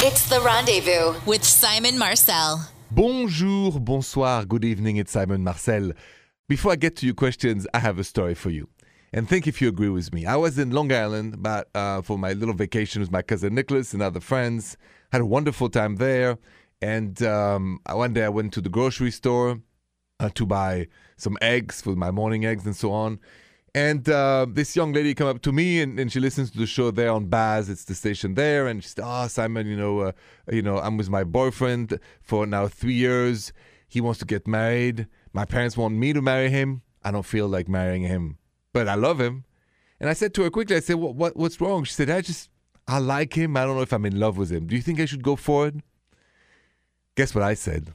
It's 0.00 0.28
the 0.28 0.40
rendezvous 0.40 1.18
with 1.26 1.42
Simon 1.42 1.98
Marcel. 1.98 2.70
Bonjour, 2.92 3.72
bonsoir, 3.80 4.44
good 4.44 4.64
evening. 4.64 4.96
It's 4.96 5.10
Simon 5.10 5.42
Marcel. 5.42 5.90
Before 6.48 6.70
I 6.70 6.76
get 6.76 6.94
to 6.98 7.06
your 7.06 7.16
questions, 7.16 7.66
I 7.74 7.80
have 7.80 7.98
a 7.98 8.04
story 8.04 8.34
for 8.34 8.50
you. 8.50 8.68
And 9.12 9.28
think 9.28 9.48
if 9.48 9.60
you 9.60 9.66
agree 9.66 9.88
with 9.88 10.14
me. 10.14 10.24
I 10.24 10.36
was 10.36 10.56
in 10.56 10.70
Long 10.70 10.92
Island 10.92 11.34
about, 11.34 11.66
uh, 11.74 12.02
for 12.02 12.16
my 12.16 12.32
little 12.32 12.54
vacation 12.54 13.00
with 13.00 13.10
my 13.10 13.22
cousin 13.22 13.56
Nicholas 13.56 13.92
and 13.92 14.00
other 14.00 14.20
friends. 14.20 14.76
Had 15.10 15.20
a 15.20 15.26
wonderful 15.26 15.68
time 15.68 15.96
there. 15.96 16.38
And 16.80 17.20
um, 17.24 17.80
one 17.90 18.12
day 18.12 18.22
I 18.22 18.28
went 18.28 18.52
to 18.52 18.60
the 18.60 18.68
grocery 18.68 19.10
store 19.10 19.58
uh, 20.20 20.28
to 20.36 20.46
buy 20.46 20.86
some 21.16 21.36
eggs 21.42 21.82
for 21.82 21.96
my 21.96 22.12
morning 22.12 22.46
eggs 22.46 22.66
and 22.66 22.76
so 22.76 22.92
on. 22.92 23.18
And 23.78 24.08
uh, 24.08 24.46
this 24.48 24.74
young 24.74 24.92
lady 24.92 25.14
come 25.14 25.28
up 25.28 25.40
to 25.42 25.52
me 25.52 25.80
and, 25.80 26.00
and 26.00 26.10
she 26.10 26.18
listens 26.18 26.50
to 26.50 26.58
the 26.58 26.66
show 26.66 26.90
there 26.90 27.12
on 27.12 27.26
Baz. 27.26 27.68
It's 27.70 27.84
the 27.84 27.94
station 27.94 28.34
there, 28.34 28.66
and 28.66 28.82
she 28.82 28.88
said, 28.88 29.04
"Oh, 29.06 29.28
Simon, 29.28 29.68
you 29.68 29.76
know, 29.76 29.94
uh, 30.00 30.12
you 30.50 30.62
know, 30.62 30.78
I'm 30.78 30.96
with 30.96 31.08
my 31.08 31.22
boyfriend 31.22 32.00
for 32.20 32.44
now 32.44 32.66
three 32.66 32.98
years. 33.06 33.52
He 33.86 34.00
wants 34.00 34.18
to 34.18 34.26
get 34.34 34.48
married. 34.48 35.06
My 35.32 35.44
parents 35.44 35.76
want 35.76 35.94
me 35.94 36.12
to 36.12 36.20
marry 36.20 36.50
him. 36.50 36.82
I 37.04 37.12
don't 37.12 37.30
feel 37.34 37.46
like 37.46 37.68
marrying 37.68 38.02
him, 38.02 38.38
but 38.72 38.88
I 38.88 38.96
love 38.96 39.20
him." 39.20 39.44
And 40.00 40.10
I 40.10 40.14
said 40.14 40.34
to 40.34 40.42
her 40.42 40.50
quickly, 40.50 40.74
I 40.74 40.80
said, 40.80 40.96
"What, 40.96 41.14
what 41.14 41.36
what's 41.36 41.60
wrong?" 41.60 41.84
She 41.84 41.94
said, 41.94 42.10
"I 42.10 42.20
just 42.20 42.50
I 42.88 42.98
like 42.98 43.34
him. 43.34 43.56
I 43.56 43.62
don't 43.64 43.76
know 43.76 43.86
if 43.90 43.92
I'm 43.92 44.06
in 44.06 44.18
love 44.18 44.36
with 44.36 44.50
him. 44.50 44.66
Do 44.66 44.74
you 44.74 44.82
think 44.82 44.98
I 44.98 45.06
should 45.06 45.22
go 45.30 45.36
for 45.36 45.68
it?" 45.68 45.76
Guess 47.14 47.32
what 47.32 47.44
I 47.44 47.54
said? 47.54 47.94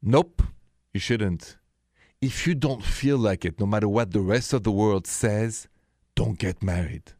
Nope, 0.00 0.42
you 0.92 1.00
shouldn't 1.00 1.56
if 2.20 2.46
you 2.46 2.54
don't 2.54 2.82
feel 2.82 3.18
like 3.18 3.44
it, 3.44 3.60
no 3.60 3.66
matter 3.66 3.88
what 3.88 4.12
the 4.12 4.20
rest 4.20 4.52
of 4.52 4.62
the 4.62 4.72
world 4.72 5.06
says, 5.06 5.68
don't 6.14 6.38
get 6.38 6.62
married. 6.62 7.12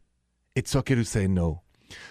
It's 0.55 0.75
okay 0.75 0.95
to 0.95 1.05
say 1.05 1.27
no. 1.27 1.61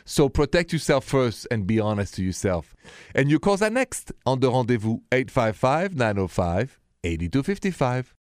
So 0.04 0.28
protect 0.28 0.72
yourself 0.72 1.04
first 1.04 1.46
and 1.50 1.66
be 1.66 1.80
honest 1.80 2.14
to 2.14 2.22
yourself. 2.22 2.74
And 3.14 3.30
your 3.30 3.40
calls 3.40 3.62
are 3.62 3.70
next 3.70 4.12
on 4.24 4.40
the 4.40 4.50
rendezvous 4.50 4.98
855 5.12 5.94
905 5.96 6.78
8255. 7.02 8.14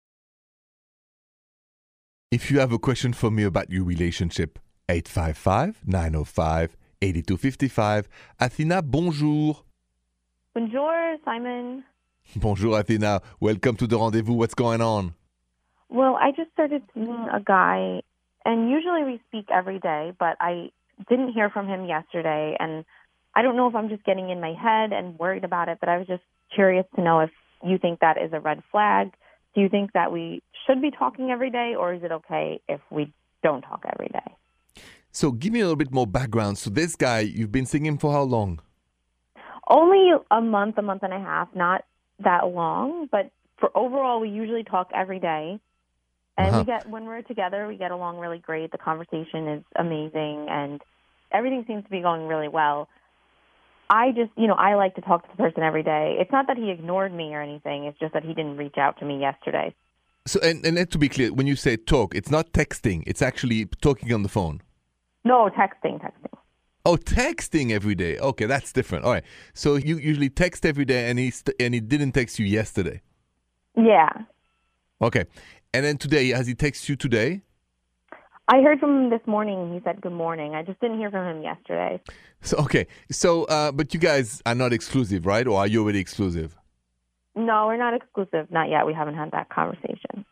If 2.31 2.49
you 2.49 2.59
have 2.59 2.71
a 2.71 2.79
question 2.79 3.13
for 3.13 3.29
me 3.29 3.43
about 3.43 3.69
your 3.69 3.83
relationship, 3.83 4.57
855 4.89 5.81
905 5.85 6.75
8255. 7.01 8.09
Athena, 8.39 8.81
bonjour. 8.81 9.63
Bonjour, 10.55 11.17
Simon. 11.25 11.83
Bonjour, 12.35 12.79
Athena. 12.79 13.21
Welcome 13.39 13.75
to 13.77 13.87
the 13.87 13.97
rendezvous. 13.97 14.33
What's 14.33 14.53
going 14.53 14.81
on? 14.81 15.13
Well, 15.89 16.15
I 16.15 16.31
just 16.31 16.51
started 16.53 16.81
seeing 16.93 17.27
a 17.31 17.39
guy, 17.39 18.01
and 18.45 18.69
usually 18.69 19.03
we 19.03 19.21
speak 19.27 19.45
every 19.53 19.79
day, 19.79 20.13
but 20.17 20.37
I 20.39 20.71
didn't 21.09 21.33
hear 21.33 21.49
from 21.49 21.67
him 21.67 21.85
yesterday, 21.85 22.57
and 22.59 22.85
I 23.35 23.41
don't 23.41 23.55
know 23.55 23.67
if 23.67 23.75
I'm 23.75 23.89
just 23.89 24.03
getting 24.03 24.29
in 24.29 24.39
my 24.39 24.53
head 24.53 24.93
and 24.93 25.19
worried 25.19 25.43
about 25.43 25.69
it, 25.69 25.77
but 25.79 25.89
I 25.89 25.97
was 25.97 26.07
just 26.07 26.23
curious 26.53 26.85
to 26.95 27.01
know 27.01 27.19
if 27.19 27.29
you 27.63 27.77
think 27.77 27.99
that 27.99 28.17
is 28.17 28.33
a 28.33 28.39
red 28.39 28.63
flag. 28.71 29.13
Do 29.53 29.61
you 29.61 29.69
think 29.69 29.93
that 29.93 30.11
we 30.11 30.41
should 30.65 30.81
be 30.81 30.89
talking 30.89 31.29
every 31.29 31.51
day, 31.51 31.75
or 31.77 31.93
is 31.93 32.03
it 32.03 32.11
okay 32.11 32.59
if 32.67 32.81
we 32.89 33.13
don't 33.43 33.61
talk 33.61 33.85
every 33.93 34.07
day? 34.07 34.83
So, 35.11 35.31
give 35.31 35.53
me 35.53 35.59
a 35.59 35.63
little 35.63 35.75
bit 35.75 35.93
more 35.93 36.07
background. 36.07 36.57
So, 36.57 36.71
this 36.71 36.95
guy, 36.95 37.19
you've 37.19 37.51
been 37.51 37.67
seeing 37.67 37.85
him 37.85 37.99
for 37.99 38.11
how 38.11 38.23
long? 38.23 38.61
Only 39.69 40.11
a 40.31 40.41
month, 40.41 40.79
a 40.79 40.81
month 40.81 41.03
and 41.03 41.13
a 41.13 41.19
half, 41.19 41.49
not 41.53 41.85
that 42.23 42.47
long, 42.47 43.07
but 43.11 43.31
for 43.59 43.69
overall, 43.75 44.19
we 44.19 44.29
usually 44.29 44.63
talk 44.63 44.89
every 44.93 45.19
day. 45.19 45.59
And 46.37 46.47
Uh-huh. 46.47 46.59
we 46.59 46.65
get 46.65 46.89
when 46.89 47.05
we're 47.05 47.21
together, 47.21 47.67
we 47.67 47.77
get 47.77 47.91
along 47.91 48.17
really 48.17 48.39
great. 48.39 48.71
The 48.71 48.77
conversation 48.79 49.47
is 49.47 49.63
amazing, 49.75 50.47
and 50.49 50.81
everything 51.31 51.63
seems 51.67 51.83
to 51.83 51.89
be 51.89 52.01
going 52.01 52.27
really 52.27 52.47
well. 52.47 52.89
I 53.89 54.11
just, 54.11 54.31
you 54.35 54.47
know, 54.47 54.55
I 54.55 54.73
like 54.73 54.95
to 54.95 55.01
talk 55.01 55.23
to 55.23 55.29
the 55.29 55.37
person 55.37 55.61
every 55.61 55.83
day. 55.83 56.15
It's 56.19 56.31
not 56.31 56.47
that 56.47 56.57
he 56.57 56.71
ignored 56.71 57.13
me 57.13 57.35
or 57.35 57.41
anything. 57.41 57.83
It's 57.85 57.99
just 57.99 58.13
that 58.13 58.23
he 58.23 58.33
didn't 58.33 58.57
reach 58.57 58.77
out 58.77 58.97
to 58.99 59.05
me 59.05 59.19
yesterday. 59.19 59.75
So, 60.25 60.39
and, 60.41 60.65
and 60.65 60.89
to 60.89 60.97
be 60.97 61.09
clear, 61.09 61.31
when 61.31 61.47
you 61.47 61.55
say 61.55 61.75
talk, 61.77 62.15
it's 62.15 62.31
not 62.31 62.53
texting, 62.53 63.03
it's 63.05 63.21
actually 63.21 63.65
talking 63.81 64.11
on 64.13 64.23
the 64.23 64.29
phone. 64.29 64.61
No, 65.23 65.49
texting, 65.49 66.01
texting. 66.01 66.37
Oh, 66.85 66.97
texting 66.97 67.71
every 67.71 67.95
day. 67.95 68.17
Okay, 68.19 68.45
that's 68.45 68.73
different. 68.73 69.05
All 69.05 69.11
right. 69.11 69.23
So 69.53 69.75
you 69.75 69.97
usually 69.97 70.29
text 70.29 70.65
every 70.65 70.83
day, 70.85 71.09
and 71.09 71.17
he 71.17 71.31
st- 71.31 71.55
and 71.59 71.73
he 71.73 71.79
didn't 71.79 72.11
text 72.11 72.39
you 72.39 72.45
yesterday. 72.45 73.01
Yeah, 73.75 74.09
Okay, 75.01 75.25
and 75.73 75.83
then 75.83 75.97
today, 75.97 76.29
has 76.29 76.47
he 76.47 76.55
texted 76.55 76.87
you 76.87 76.95
today? 76.95 77.41
I 78.47 78.61
heard 78.61 78.79
from 78.79 79.05
him 79.05 79.09
this 79.09 79.25
morning. 79.25 79.73
He 79.73 79.81
said 79.83 79.99
good 80.01 80.13
morning. 80.13 80.55
I 80.55 80.63
just 80.63 80.79
didn't 80.79 80.97
hear 80.97 81.11
from 81.11 81.25
him 81.27 81.43
yesterday. 81.43 82.01
So 82.41 82.57
okay, 82.57 82.87
so 83.11 83.43
uh, 83.45 83.71
but 83.71 83.93
you 83.93 83.99
guys 83.99 84.41
are 84.45 84.55
not 84.55 84.71
exclusive, 84.73 85.25
right? 85.25 85.45
Or 85.47 85.57
are 85.59 85.67
you 85.67 85.81
already 85.83 85.99
exclusive? 85.99 86.57
No, 87.35 87.67
we're 87.67 87.77
not 87.77 87.93
exclusive. 87.93 88.51
Not 88.51 88.69
yet. 88.69 88.85
We 88.85 88.93
haven't 88.93 89.15
had 89.15 89.31
that 89.31 89.49
conversation. 89.49 90.25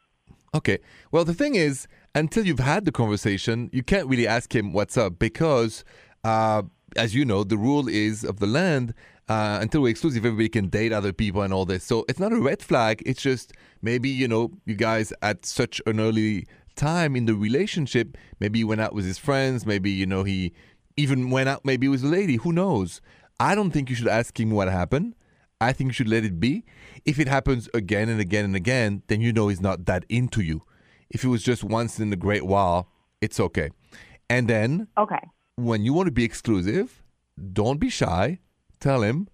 Okay. 0.54 0.80
Well, 1.12 1.26
the 1.26 1.34
thing 1.34 1.56
is, 1.56 1.88
until 2.14 2.46
you've 2.46 2.60
had 2.60 2.86
the 2.86 2.92
conversation, 2.92 3.70
you 3.74 3.84
can't 3.84 4.08
really 4.08 4.28
ask 4.28 4.54
him 4.54 4.72
what's 4.74 4.98
up 4.98 5.18
because, 5.18 5.84
uh, 6.24 6.64
as 6.96 7.16
you 7.16 7.26
know, 7.26 7.44
the 7.44 7.58
rule 7.58 7.88
is 7.88 8.24
of 8.24 8.40
the 8.40 8.48
land. 8.48 8.94
Uh, 9.30 9.60
until 9.62 9.82
we're 9.82 9.90
exclusive, 9.90 10.26
everybody 10.26 10.50
can 10.50 10.68
date 10.68 10.92
other 10.92 11.14
people 11.14 11.42
and 11.42 11.54
all 11.54 11.66
this. 11.66 11.86
So 11.86 12.04
it's 12.10 12.20
not 12.20 12.34
a 12.34 12.40
red 12.40 12.62
flag. 12.62 13.02
It's 13.06 13.22
just 13.22 13.54
maybe 13.82 14.10
you 14.10 14.28
know 14.28 14.52
you 14.66 14.76
guys 14.76 15.14
at 15.22 15.46
such 15.46 15.82
an 15.86 16.00
early 16.02 16.48
time 16.76 17.16
in 17.16 17.26
the 17.26 17.36
relationship. 17.36 18.18
Maybe 18.40 18.60
he 18.60 18.64
went 18.66 18.82
out 18.82 18.94
with 18.94 19.06
his 19.06 19.18
friends. 19.18 19.66
Maybe 19.66 19.90
you 19.90 20.06
know 20.06 20.24
he 20.24 20.54
even 20.98 21.30
went 21.30 21.48
out 21.48 21.64
maybe 21.64 21.88
with 21.88 22.04
a 22.04 22.08
lady. 22.08 22.36
Who 22.38 22.52
knows? 22.52 23.00
I 23.40 23.56
don't 23.56 23.72
think 23.72 23.90
you 23.90 23.96
should 23.96 24.08
ask 24.08 24.38
him 24.38 24.52
what 24.52 24.68
happened. 24.68 25.16
I 25.62 25.74
think 25.74 25.90
you 25.90 25.94
should 25.94 26.10
let 26.10 26.26
it 26.26 26.40
be. 26.40 26.66
If 27.06 27.20
it 27.20 27.28
happens 27.28 27.70
again 27.74 28.10
and 28.10 28.20
again 28.20 28.46
and 28.46 28.56
again, 28.56 29.04
then 29.08 29.22
you 29.22 29.32
know 29.32 29.48
he's 29.48 29.62
not 29.62 29.86
that 29.86 30.06
into 30.10 30.42
you. 30.42 30.64
If 31.10 31.24
it 31.24 31.28
was 31.28 31.44
just 31.44 31.64
once 31.64 32.00
in 32.00 32.12
a 32.12 32.16
great 32.16 32.46
while, 32.46 32.90
it's 33.22 33.40
okay. 33.40 33.70
And 34.30 34.48
then 34.48 34.88
Okay. 34.98 35.20
When 35.64 35.84
you 35.84 35.94
want 35.94 36.08
to 36.08 36.12
be 36.12 36.24
exclusive, 36.24 37.04
don't 37.54 37.80
be 37.80 37.90
shy. 37.90 38.40
Tell 38.80 39.04
him, 39.04 39.28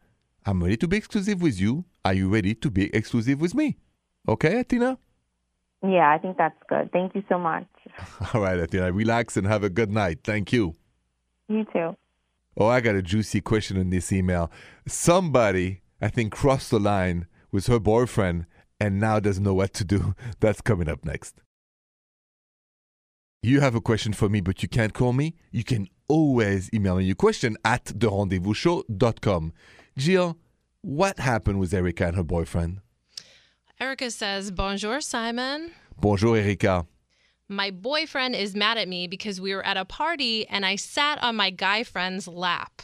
I'm 0.46 0.62
ready 0.62 0.78
to 0.78 0.88
be 0.88 0.98
exclusive 0.98 1.42
with 1.42 1.60
you. 1.60 1.86
Are 2.04 2.14
you 2.14 2.30
ready 2.30 2.54
to 2.56 2.70
be 2.70 2.94
exclusive 2.96 3.42
with 3.42 3.54
me? 3.54 3.78
Okay, 4.28 4.60
Athena? 4.60 4.98
Yeah, 5.84 6.12
I 6.12 6.18
think 6.18 6.38
that's 6.38 6.58
good. 6.68 6.92
Thank 6.92 7.16
you 7.16 7.24
so 7.30 7.38
much. 7.38 7.68
All 8.34 8.42
right, 8.42 8.60
Athena, 8.60 8.92
relax 8.92 9.38
and 9.38 9.48
have 9.48 9.64
a 9.64 9.70
good 9.70 9.92
night. 9.92 10.20
Thank 10.24 10.52
you. 10.52 10.76
You 11.48 11.66
too. 11.72 11.96
Oh, 12.58 12.68
I 12.68 12.82
got 12.82 12.96
a 12.96 13.02
juicy 13.02 13.42
question 13.42 13.78
in 13.78 13.90
this 13.90 14.12
email. 14.12 14.52
Somebody, 14.88 15.82
I 16.02 16.10
think, 16.10 16.34
crossed 16.34 16.72
the 16.72 16.80
line 16.80 17.28
with 17.52 17.68
her 17.68 17.80
boyfriend 17.80 18.48
and 18.80 19.00
now 19.00 19.20
doesn't 19.20 19.44
know 19.44 19.54
what 19.54 19.74
to 19.76 19.86
do. 19.86 20.16
That's 20.40 20.62
coming 20.62 20.90
up 20.90 21.06
next. 21.06 21.36
You 23.44 23.62
have 23.62 23.76
a 23.76 23.82
question 23.82 24.14
for 24.14 24.30
me, 24.30 24.42
but 24.42 24.64
you 24.64 24.70
can't 24.70 24.94
call 24.94 25.14
me? 25.14 25.36
You 25.52 25.64
can 25.64 25.88
always 26.08 26.70
email 26.74 26.98
me 26.98 27.06
your 27.06 27.16
question 27.16 27.56
at 27.64 27.86
therendezvousshow.com. 27.86 29.54
Jill, 29.96 30.38
what 30.82 31.20
happened 31.20 31.60
with 31.60 31.74
Erica 31.74 32.08
and 32.08 32.16
her 32.16 32.24
boyfriend? 32.24 32.80
Erica 33.80 34.10
says, 34.10 34.52
Bonjour, 34.52 35.02
Simon. 35.02 35.72
Bonjour, 36.00 36.36
Erica. 36.36 36.88
My 37.48 37.72
boyfriend 37.72 38.36
is 38.36 38.56
mad 38.56 38.78
at 38.78 38.90
me 38.90 39.08
because 39.08 39.40
we 39.40 39.54
were 39.54 39.66
at 39.66 39.78
a 39.78 39.86
party 39.86 40.48
and 40.48 40.66
I 40.66 40.76
sat 40.76 41.22
on 41.24 41.36
my 41.36 41.50
guy 41.50 41.84
friend's 41.84 42.28
lap. 42.28 42.82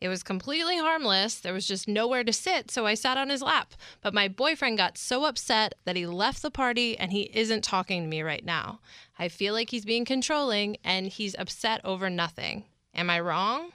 It 0.00 0.08
was 0.08 0.22
completely 0.22 0.78
harmless. 0.78 1.34
There 1.40 1.52
was 1.52 1.66
just 1.66 1.86
nowhere 1.86 2.24
to 2.24 2.32
sit, 2.32 2.70
so 2.70 2.86
I 2.86 2.94
sat 2.94 3.18
on 3.18 3.28
his 3.28 3.42
lap. 3.42 3.74
But 4.00 4.14
my 4.14 4.28
boyfriend 4.28 4.78
got 4.78 4.96
so 4.96 5.24
upset 5.24 5.74
that 5.84 5.96
he 5.96 6.06
left 6.06 6.40
the 6.40 6.50
party 6.50 6.96
and 6.96 7.12
he 7.12 7.30
isn't 7.34 7.62
talking 7.62 8.02
to 8.02 8.08
me 8.08 8.22
right 8.22 8.44
now. 8.44 8.80
I 9.20 9.28
feel 9.28 9.52
like 9.52 9.68
he's 9.68 9.84
being 9.84 10.06
controlling 10.06 10.78
and 10.82 11.06
he's 11.06 11.36
upset 11.38 11.82
over 11.84 12.08
nothing. 12.08 12.64
Am 12.94 13.10
I 13.10 13.20
wrong? 13.20 13.70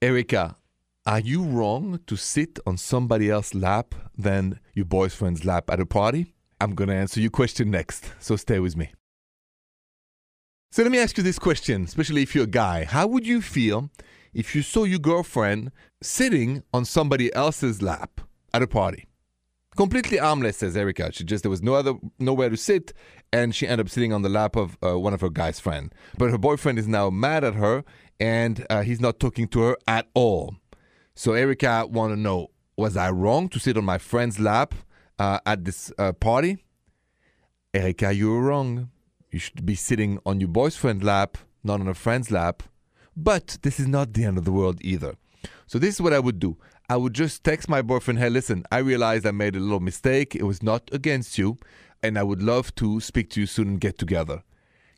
Erica, 0.00 0.56
are 1.04 1.20
you 1.20 1.42
wrong 1.42 2.00
to 2.06 2.16
sit 2.16 2.58
on 2.66 2.78
somebody 2.78 3.30
else's 3.30 3.54
lap 3.54 3.94
than 4.16 4.58
your 4.72 4.86
boyfriend's 4.86 5.44
lap 5.44 5.68
at 5.68 5.80
a 5.80 5.84
party? 5.84 6.32
I'm 6.62 6.74
going 6.74 6.88
to 6.88 6.94
answer 6.94 7.20
your 7.20 7.28
question 7.28 7.70
next, 7.70 8.10
so 8.20 8.36
stay 8.36 8.58
with 8.58 8.74
me. 8.74 8.90
So 10.72 10.82
let 10.82 10.90
me 10.90 10.98
ask 10.98 11.18
you 11.18 11.22
this 11.22 11.38
question, 11.38 11.84
especially 11.84 12.22
if 12.22 12.34
you're 12.34 12.44
a 12.44 12.58
guy. 12.64 12.84
How 12.84 13.06
would 13.06 13.26
you 13.26 13.42
feel 13.42 13.90
if 14.32 14.54
you 14.54 14.62
saw 14.62 14.84
your 14.84 14.98
girlfriend 14.98 15.72
sitting 16.02 16.62
on 16.72 16.86
somebody 16.86 17.30
else's 17.34 17.82
lap 17.82 18.22
at 18.54 18.62
a 18.62 18.66
party? 18.66 19.04
Completely 19.76 20.18
armless, 20.18 20.58
says 20.58 20.76
Erica. 20.76 21.12
She 21.12 21.24
just 21.24 21.42
there 21.42 21.50
was 21.50 21.62
no 21.62 21.74
other 21.74 21.94
nowhere 22.18 22.48
to 22.48 22.56
sit, 22.56 22.94
and 23.32 23.54
she 23.54 23.66
ended 23.66 23.86
up 23.86 23.90
sitting 23.90 24.12
on 24.12 24.22
the 24.22 24.28
lap 24.28 24.56
of 24.56 24.78
uh, 24.82 24.98
one 24.98 25.12
of 25.12 25.20
her 25.20 25.28
guy's 25.28 25.60
friend. 25.60 25.94
But 26.16 26.30
her 26.30 26.38
boyfriend 26.38 26.78
is 26.78 26.88
now 26.88 27.10
mad 27.10 27.44
at 27.44 27.54
her, 27.54 27.84
and 28.18 28.66
uh, 28.70 28.82
he's 28.82 29.00
not 29.00 29.20
talking 29.20 29.48
to 29.48 29.60
her 29.60 29.76
at 29.86 30.06
all. 30.14 30.56
So 31.14 31.34
Erica 31.34 31.86
want 31.86 32.14
to 32.14 32.16
know: 32.18 32.48
Was 32.76 32.96
I 32.96 33.10
wrong 33.10 33.48
to 33.50 33.58
sit 33.58 33.76
on 33.76 33.84
my 33.84 33.98
friend's 33.98 34.40
lap 34.40 34.74
uh, 35.18 35.40
at 35.44 35.64
this 35.66 35.92
uh, 35.98 36.12
party? 36.12 36.64
Erica, 37.74 38.14
you 38.14 38.30
were 38.30 38.40
wrong. 38.40 38.90
You 39.30 39.38
should 39.38 39.66
be 39.66 39.74
sitting 39.74 40.18
on 40.24 40.40
your 40.40 40.48
boyfriend's 40.48 41.04
lap, 41.04 41.36
not 41.62 41.80
on 41.80 41.88
a 41.88 41.94
friend's 41.94 42.30
lap. 42.30 42.62
But 43.14 43.58
this 43.60 43.78
is 43.78 43.86
not 43.86 44.14
the 44.14 44.24
end 44.24 44.38
of 44.38 44.46
the 44.46 44.52
world 44.52 44.78
either. 44.80 45.16
So 45.66 45.78
this 45.78 45.94
is 45.96 46.00
what 46.00 46.12
I 46.12 46.18
would 46.18 46.38
do. 46.38 46.56
I 46.88 46.96
would 46.96 47.14
just 47.14 47.42
text 47.42 47.68
my 47.68 47.82
boyfriend, 47.82 48.20
hey, 48.20 48.30
listen, 48.30 48.64
I 48.70 48.78
realized 48.78 49.26
I 49.26 49.32
made 49.32 49.56
a 49.56 49.60
little 49.60 49.80
mistake. 49.80 50.36
It 50.36 50.44
was 50.44 50.62
not 50.62 50.88
against 50.92 51.36
you. 51.36 51.58
And 52.02 52.16
I 52.18 52.22
would 52.22 52.42
love 52.42 52.74
to 52.76 53.00
speak 53.00 53.30
to 53.30 53.40
you 53.40 53.46
soon 53.46 53.68
and 53.68 53.80
get 53.80 53.98
together. 53.98 54.42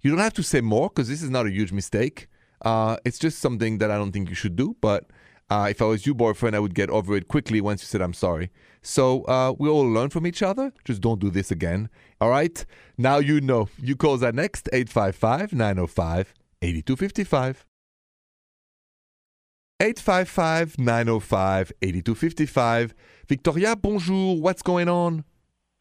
You 0.03 0.11
don't 0.11 0.21
have 0.21 0.35
to 0.35 0.43
say 0.43 0.61
more 0.61 0.89
because 0.91 1.09
this 1.09 1.23
is 1.23 1.31
not 1.31 1.47
a 1.47 1.51
huge 1.51 1.73
mistake. 1.73 2.29
Uh, 2.63 2.97
it's 3.05 3.19
just 3.19 3.39
something 3.39 3.79
that 3.79 3.91
I 3.91 3.97
don't 3.97 4.13
think 4.13 4.29
you 4.29 4.35
should 4.35 4.57
do. 4.57 4.77
But 4.81 5.07
uh, 5.49 5.69
if 5.71 5.81
I 5.81 5.87
was 5.87 6.05
your 6.05 6.15
boyfriend, 6.15 6.55
I 6.55 6.59
would 6.59 6.75
get 6.75 6.91
over 6.91 7.17
it 7.17 7.29
quickly 7.29 7.61
once 7.61 7.83
you 7.83 7.87
said 7.87 8.03
I'm 8.03 8.13
sorry. 8.13 8.51
So 8.83 9.23
uh, 9.23 9.55
we 9.59 9.69
all 9.69 9.89
learn 9.89 10.11
from 10.11 10.27
each 10.27 10.43
other. 10.43 10.73
Just 10.85 11.01
don't 11.01 11.21
do 11.21 11.31
this 11.31 11.51
again. 11.51 11.89
All 12.21 12.31
right? 12.31 12.65
Now 12.99 13.19
you 13.19 13.41
know. 13.41 13.69
You 13.81 13.97
call 13.97 14.19
that 14.19 14.35
next 14.35 14.69
855 14.73 15.53
905 15.53 16.35
8255. 16.61 17.65
855 19.81 20.79
905 20.79 21.73
8255. 21.81 22.95
Victoria, 23.29 23.77
bonjour. 23.77 24.41
What's 24.41 24.61
going 24.61 24.89
on? 24.89 25.25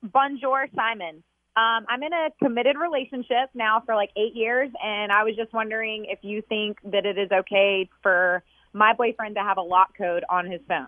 Bonjour, 0.04 0.68
Simon. 0.76 1.24
Um, 1.56 1.86
I'm 1.90 2.04
in 2.04 2.14
a 2.14 2.30
committed 2.44 2.76
relationship 2.78 3.50
now 3.56 3.82
for 3.84 3.96
like 3.96 4.12
eight 4.16 4.36
years, 4.36 4.70
and 4.84 5.12
I 5.12 5.24
was 5.24 5.36
just 5.36 5.52
wondering 5.52 6.06
if 6.08 6.20
you 6.22 6.44
think 6.44 6.78
that 6.84 7.08
it 7.08 7.18
is 7.18 7.32
okay 7.32 7.90
for 8.04 8.44
my 8.72 8.94
boyfriend 8.94 9.34
to 9.36 9.42
have 9.42 9.58
a 9.58 9.64
lock 9.64 9.98
code 9.98 10.24
on 10.30 10.46
his 10.46 10.62
phone. 10.68 10.88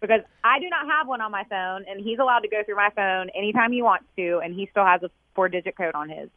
Because 0.00 0.22
I 0.42 0.58
do 0.58 0.68
not 0.68 0.88
have 0.88 1.06
one 1.06 1.20
on 1.20 1.30
my 1.30 1.44
phone, 1.44 1.84
and 1.88 2.04
he's 2.04 2.18
allowed 2.18 2.40
to 2.40 2.48
go 2.48 2.64
through 2.64 2.74
my 2.74 2.90
phone 2.96 3.30
anytime 3.36 3.70
he 3.70 3.82
wants 3.82 4.06
to, 4.16 4.40
and 4.42 4.52
he 4.52 4.66
still 4.72 4.84
has 4.84 5.04
a 5.04 5.10
four 5.36 5.48
digit 5.48 5.76
code 5.76 5.94
on 5.94 6.08
his. 6.08 6.28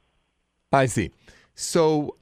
I 0.72 0.86
see. 0.86 1.10
So, 1.56 2.18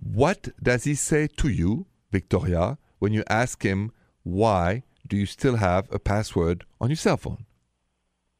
what 0.00 0.48
does 0.62 0.84
he 0.84 0.94
say 0.94 1.26
to 1.36 1.48
you, 1.50 1.84
Victoria, 2.10 2.78
when 2.98 3.12
you 3.12 3.24
ask 3.28 3.62
him 3.62 3.92
why 4.22 4.82
do 5.06 5.16
you 5.16 5.26
still 5.26 5.56
have 5.56 5.90
a 5.90 5.98
password 5.98 6.64
on 6.80 6.90
your 6.90 6.96
cell 6.96 7.16
phone? 7.16 7.46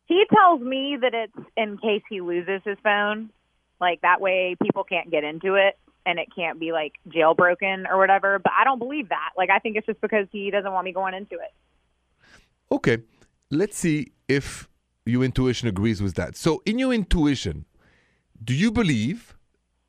He 0.07 0.25
tells 0.35 0.61
me 0.61 0.99
that 1.01 1.15
it's 1.15 1.49
in 1.57 1.79
case 1.79 2.03
he 2.09 2.21
loses 2.21 2.61
his 2.65 2.77
phone. 2.83 3.31
Like 3.81 4.01
that 4.03 4.21
way 4.21 4.57
people 4.63 4.85
can't 4.85 5.11
get 5.11 5.25
into 5.25 5.55
it 5.55 5.79
and 6.05 6.19
it 6.19 6.29
can't 6.35 6.59
be 6.59 6.73
like 6.73 6.95
jailbroken 7.09 7.89
or 7.89 7.99
whatever. 7.99 8.39
But 8.39 8.53
I 8.59 8.65
don't 8.65 8.79
believe 8.79 9.11
that. 9.11 9.31
Like 9.37 9.51
I 9.51 9.59
think 9.59 9.77
it's 9.77 9.87
just 9.87 10.01
because 10.01 10.27
he 10.33 10.51
doesn't 10.51 10.73
want 10.73 10.85
me 10.85 10.93
going 10.93 11.15
into 11.15 11.37
it. 11.37 11.53
Okay, 12.71 12.99
let's 13.51 13.79
see 13.79 14.13
if 14.29 14.69
your 15.07 15.25
intuition 15.25 15.69
agrees 15.69 16.03
with 16.03 16.15
that. 16.15 16.37
So, 16.37 16.63
in 16.67 16.79
your 16.79 16.93
intuition, 16.93 17.65
do 18.45 18.55
you 18.55 18.71
believe 18.71 19.37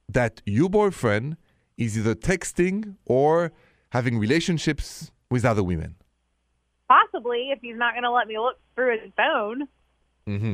that 0.07 0.42
your 0.45 0.69
boyfriend 0.69 1.38
is 1.77 1.98
either 1.98 2.15
texting 2.15 2.95
or 3.06 3.51
having 3.91 4.18
relationships 4.19 5.12
with 5.30 5.45
other 5.45 5.63
women? 5.63 5.95
Possibly 6.88 7.50
if 7.51 7.59
he's 7.62 7.77
not 7.77 7.94
going 7.94 8.03
to 8.03 8.12
let 8.12 8.27
me 8.27 8.38
look 8.39 8.57
through 8.75 9.00
his 9.00 9.12
phone. 9.15 9.68
Mm-hmm. 10.27 10.53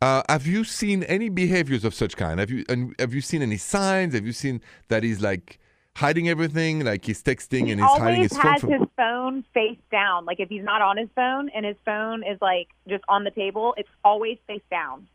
Uh, 0.00 0.22
have 0.28 0.46
you 0.46 0.64
seen 0.64 1.02
any 1.04 1.28
behaviors 1.28 1.84
of 1.84 1.94
such 1.94 2.16
kind? 2.16 2.40
Have 2.40 2.50
you 2.50 2.64
and 2.68 2.94
have 2.98 3.14
you 3.14 3.20
seen 3.20 3.42
any 3.42 3.56
signs? 3.56 4.14
Have 4.14 4.26
you 4.26 4.32
seen 4.32 4.60
that 4.88 5.02
he's 5.02 5.20
like 5.20 5.58
hiding 5.96 6.28
everything, 6.28 6.84
like 6.84 7.04
he's 7.04 7.22
texting 7.22 7.66
He 7.66 7.72
and 7.72 7.80
he's 7.80 7.90
hiding 7.90 8.22
his 8.22 8.32
phone? 8.32 8.40
Always 8.46 8.52
has 8.52 8.60
From, 8.60 8.70
his 8.72 8.88
phone 8.96 9.44
face 9.54 9.78
down. 9.90 10.24
Like 10.26 10.40
if 10.40 10.48
he's 10.48 10.64
not 10.64 10.82
on 10.82 10.96
his 10.98 11.08
phone 11.14 11.48
and 11.50 11.64
his 11.64 11.76
phone 11.86 12.22
is 12.22 12.38
like 12.42 12.68
just 12.88 13.04
on 13.08 13.24
the 13.24 13.30
table, 13.30 13.74
it's 13.78 13.88
always 14.04 14.36
face 14.46 14.62
down. 14.70 15.06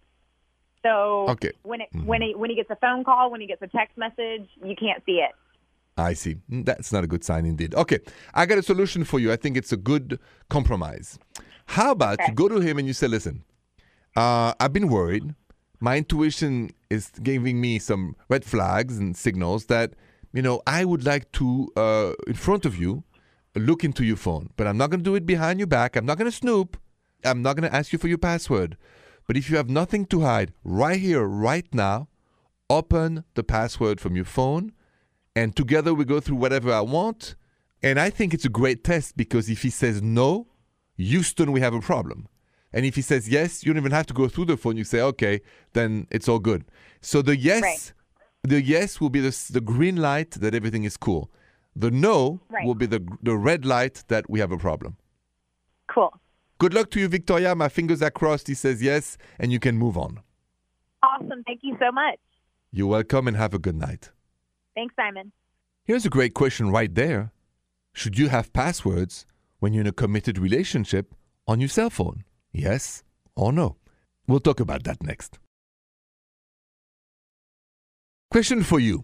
So 0.81 1.27
Okay. 1.29 1.51
when 1.63 1.81
it 1.81 1.89
Mhm. 1.93 2.05
when 2.05 2.21
he 2.21 2.33
when 2.35 2.49
he 2.49 2.55
gets 2.55 2.69
a 2.71 2.75
phone 2.77 3.03
call, 3.03 3.29
when 3.29 3.41
he 3.41 3.47
gets 3.47 3.61
a 3.61 3.67
text 3.67 3.97
message, 3.97 4.49
you 4.63 4.75
can't 4.75 5.03
see 5.05 5.19
it. 5.19 5.31
I 5.99 6.13
see. 6.13 6.35
Mm, 6.51 6.65
That's 6.65 6.91
not 6.91 7.03
a 7.03 7.07
good 7.07 7.23
sign 7.23 7.45
indeed. 7.45 7.75
Okay, 7.75 7.99
I 8.33 8.45
got 8.45 8.57
a 8.57 8.63
solution 8.63 9.03
for 9.03 9.19
you. 9.19 9.31
I 9.31 9.35
think 9.35 9.57
it's 9.57 9.71
a 9.71 9.77
good 9.77 10.19
compromise. 10.49 11.19
How 11.67 11.91
about 11.91 12.19
you 12.27 12.33
go 12.33 12.47
to 12.47 12.59
him 12.59 12.77
and 12.79 12.87
you 12.87 12.93
say, 12.93 13.07
listen, 13.07 13.43
uh, 14.15 14.53
I've 14.59 14.73
been 14.73 14.89
worried. 14.89 15.35
My 15.79 15.97
intuition 15.97 16.71
is 16.89 17.11
giving 17.21 17.61
me 17.61 17.79
some 17.79 18.15
red 18.27 18.43
flags 18.43 18.97
and 18.97 19.15
signals 19.15 19.65
that, 19.65 19.93
you 20.33 20.41
know, 20.41 20.61
I 20.65 20.83
would 20.83 21.05
like 21.05 21.31
to, 21.33 21.71
uh, 21.77 22.13
in 22.27 22.33
front 22.33 22.65
of 22.65 22.75
you, 22.77 23.03
look 23.55 23.83
into 23.83 24.03
your 24.03 24.17
phone. 24.17 24.49
But 24.57 24.67
I'm 24.67 24.77
not 24.77 24.89
going 24.89 24.99
to 24.99 25.03
do 25.03 25.15
it 25.15 25.25
behind 25.25 25.59
your 25.59 25.67
back. 25.67 25.95
I'm 25.95 26.05
not 26.05 26.17
going 26.17 26.29
to 26.29 26.35
snoop. 26.35 26.77
I'm 27.23 27.41
not 27.41 27.55
going 27.55 27.69
to 27.69 27.75
ask 27.75 27.93
you 27.93 27.99
for 27.99 28.07
your 28.07 28.17
password. 28.17 28.77
But 29.27 29.37
if 29.37 29.49
you 29.49 29.57
have 29.57 29.69
nothing 29.69 30.05
to 30.07 30.21
hide, 30.21 30.53
right 30.63 30.99
here, 30.99 31.23
right 31.25 31.67
now, 31.73 32.07
open 32.69 33.25
the 33.35 33.43
password 33.43 34.01
from 34.01 34.15
your 34.15 34.25
phone 34.25 34.73
and 35.39 35.55
together 35.55 35.91
we 35.99 36.03
go 36.13 36.19
through 36.19 36.39
whatever 36.43 36.69
I 36.81 36.81
want. 36.81 37.21
And 37.87 37.95
I 37.99 38.09
think 38.17 38.33
it's 38.33 38.45
a 38.45 38.49
great 38.61 38.83
test 38.83 39.15
because 39.23 39.45
if 39.49 39.61
he 39.61 39.69
says 39.69 40.01
no, 40.01 40.29
Houston, 40.97 41.51
we 41.55 41.61
have 41.61 41.73
a 41.73 41.79
problem. 41.91 42.27
And 42.73 42.85
if 42.85 42.95
he 42.95 43.01
says 43.11 43.23
yes, 43.37 43.63
you 43.63 43.67
don't 43.71 43.81
even 43.83 43.91
have 43.99 44.05
to 44.07 44.13
go 44.21 44.27
through 44.27 44.45
the 44.51 44.57
phone. 44.57 44.75
You 44.77 44.83
say, 44.83 45.01
okay, 45.01 45.35
then 45.77 45.89
it's 46.11 46.27
all 46.31 46.39
good. 46.51 46.61
So 47.01 47.21
the 47.21 47.35
yes, 47.49 47.61
Right. 47.63 47.93
the 48.53 48.61
yes 48.61 48.99
will 49.01 49.09
be 49.17 49.21
the, 49.21 49.33
the 49.57 49.61
green 49.61 49.95
light 50.09 50.31
that 50.43 50.53
everything 50.53 50.83
is 50.83 50.97
cool. 50.97 51.23
The 51.83 51.89
no 51.89 52.41
Right. 52.49 52.65
will 52.65 52.75
be 52.75 52.85
the, 52.85 53.01
the 53.29 53.35
red 53.49 53.61
light 53.65 53.95
that 54.09 54.29
we 54.29 54.37
have 54.43 54.51
a 54.51 54.57
problem. 54.57 54.97
Cool. 55.93 56.11
Good 56.63 56.73
luck 56.73 56.87
to 56.91 56.99
you, 56.99 57.07
Victoria. 57.07 57.55
My 57.55 57.69
fingers 57.69 58.01
are 58.01 58.11
crossed. 58.11 58.47
He 58.47 58.53
says 58.65 58.77
yes, 58.91 59.17
and 59.39 59.47
you 59.53 59.59
can 59.59 59.75
move 59.77 59.97
on. 59.97 60.19
Awesome. 61.01 61.41
Thank 61.47 61.61
you 61.63 61.75
so 61.79 61.89
much. 61.91 62.19
You're 62.71 62.87
welcome 62.87 63.27
and 63.29 63.37
have 63.37 63.53
a 63.53 63.59
good 63.59 63.77
night. 63.77 64.11
Thanks, 64.79 64.95
Simon. 64.95 65.33
Here's 65.83 66.05
a 66.05 66.09
great 66.09 66.33
question 66.33 66.71
right 66.71 66.95
there. 66.95 67.33
Should 67.91 68.17
you 68.17 68.29
have 68.29 68.53
passwords 68.53 69.25
when 69.59 69.73
you're 69.73 69.81
in 69.81 69.87
a 69.87 69.91
committed 69.91 70.39
relationship 70.39 71.13
on 71.45 71.59
your 71.59 71.67
cell 71.67 71.89
phone? 71.89 72.23
Yes 72.53 73.03
or 73.35 73.51
no? 73.51 73.75
We'll 74.25 74.39
talk 74.39 74.61
about 74.61 74.85
that 74.85 75.03
next. 75.03 75.37
Question 78.31 78.63
for 78.63 78.79
you. 78.79 79.03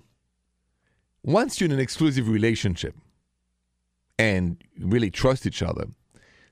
Once 1.24 1.60
you're 1.60 1.66
in 1.66 1.74
an 1.74 1.82
exclusive 1.82 2.30
relationship 2.30 2.96
and 4.18 4.64
really 4.80 5.12
trust 5.12 5.46
each 5.46 5.62
other, 5.62 5.88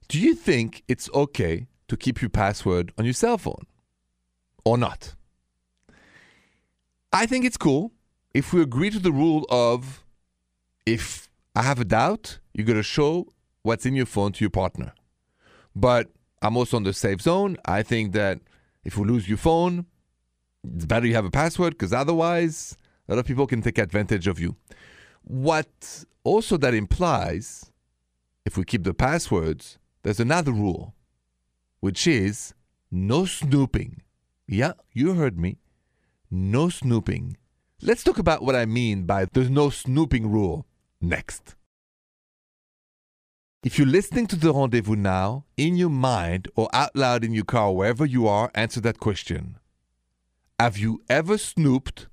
do 0.10 0.20
you 0.20 0.36
think 0.36 0.84
it's 0.90 1.10
okay 1.14 1.68
to 1.88 1.96
keep 1.96 2.22
your 2.22 2.30
password 2.30 2.92
on 2.98 3.06
your 3.06 3.14
cell 3.14 3.38
phone 3.38 3.68
or 4.66 4.78
not? 4.78 5.16
I 7.14 7.26
think 7.26 7.46
it's 7.46 7.56
cool 7.56 7.94
if 8.34 8.54
we 8.54 8.62
agree 8.62 8.90
to 8.90 9.00
the 9.00 9.12
rule 9.12 9.46
of 9.50 10.04
if 10.86 11.30
I 11.56 11.62
have 11.64 11.80
a 11.80 11.86
doubt, 11.86 12.40
you're 12.54 12.66
going 12.66 12.78
to 12.78 12.84
show 12.84 13.28
what's 13.62 13.86
in 13.86 13.96
your 13.96 14.06
phone 14.06 14.32
to 14.34 14.44
your 14.44 14.50
partner. 14.50 14.94
But 15.76 16.10
I'm 16.42 16.58
also 16.58 16.78
on 16.78 16.84
the 16.84 16.94
safe 16.94 17.22
zone. 17.22 17.58
I 17.66 17.84
think 17.84 18.14
that 18.14 18.40
if 18.84 18.98
we 18.98 19.06
lose 19.06 19.30
your 19.30 19.38
phone, 19.38 19.86
it's 20.76 20.86
better 20.86 21.06
you 21.06 21.16
have 21.16 21.26
a 21.26 21.32
password 21.32 21.74
because 21.74 21.94
otherwise, 21.94 22.78
a 23.08 23.14
lot 23.14 23.20
of 23.20 23.26
people 23.26 23.48
can 23.48 23.62
take 23.62 23.78
advantage 23.78 24.28
of 24.28 24.40
you. 24.40 24.56
What 25.24 26.04
also 26.24 26.58
that 26.58 26.74
implies, 26.74 27.72
if 28.46 28.58
we 28.58 28.66
keep 28.66 28.84
the 28.84 28.94
passwords, 28.94 29.78
there's 30.04 30.20
another 30.20 30.52
rule, 30.52 30.96
which 31.80 32.08
is 32.08 32.54
no 32.92 33.26
snooping. 33.26 34.02
Yeah, 34.48 34.74
you 34.92 35.14
heard 35.14 35.40
me. 35.40 35.60
No 36.30 36.70
snooping. 36.70 37.38
Let's 37.86 38.02
talk 38.02 38.18
about 38.18 38.42
what 38.42 38.56
I 38.56 38.66
mean 38.66 39.04
by 39.04 39.26
there's 39.26 39.50
no 39.50 39.70
snooping 39.70 40.32
rule 40.32 40.66
next. 41.02 41.56
If 43.62 43.78
you're 43.78 43.86
listening 43.86 44.26
to 44.28 44.38
the 44.38 44.54
rendezvous 44.54 44.96
now, 44.96 45.44
in 45.58 45.76
your 45.76 45.90
mind 45.90 46.48
or 46.56 46.70
out 46.72 46.96
loud 46.96 47.26
in 47.26 47.34
your 47.34 47.44
car, 47.44 47.74
wherever 47.74 48.06
you 48.06 48.26
are, 48.26 48.50
answer 48.56 48.80
that 48.80 49.02
question. 49.02 49.58
Have 50.62 50.78
you 50.78 51.04
ever 51.10 51.38
snooped 51.38 52.08